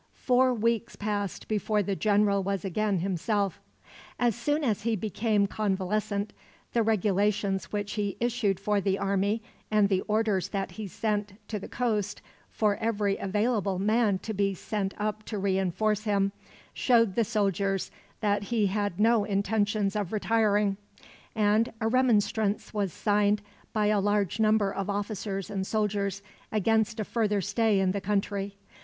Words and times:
Four 0.15 0.51
weeks 0.55 0.95
passed 0.95 1.47
before 1.47 1.83
the 1.83 1.95
general 1.95 2.41
was 2.41 2.65
again 2.65 3.01
himself. 3.01 3.61
As 4.17 4.35
soon 4.35 4.63
as 4.63 4.81
he 4.81 4.95
became 4.95 5.45
convalescent, 5.45 6.33
the 6.73 6.81
regulations 6.81 7.65
which 7.65 7.93
he 7.93 8.17
issued 8.19 8.59
for 8.59 8.81
the 8.81 8.97
army, 8.97 9.43
and 9.69 9.89
the 9.89 10.01
orders 10.07 10.47
that 10.49 10.71
he 10.71 10.87
sent 10.87 11.33
to 11.49 11.59
the 11.59 11.67
coast, 11.67 12.19
for 12.49 12.77
every 12.77 13.17
available 13.17 13.77
man 13.77 14.17
to 14.23 14.33
be 14.33 14.55
sent 14.55 14.95
up 14.97 15.21
to 15.25 15.37
reinforce 15.37 16.05
him, 16.05 16.31
showed 16.73 17.13
the 17.13 17.23
soldiers 17.23 17.91
that 18.21 18.45
he 18.45 18.65
had 18.65 18.99
no 18.99 19.23
intentions 19.23 19.95
of 19.95 20.11
retiring; 20.11 20.77
and 21.35 21.71
a 21.79 21.87
remonstrance 21.87 22.73
was 22.73 22.91
signed, 22.91 23.43
by 23.71 23.85
a 23.85 24.01
large 24.01 24.39
number 24.39 24.73
of 24.73 24.89
officers 24.89 25.51
and 25.51 25.67
soldiers, 25.67 26.23
against 26.51 26.99
a 26.99 27.05
further 27.05 27.39
stay 27.39 27.79
in 27.79 27.91
the 27.91 28.01
country. 28.01 28.55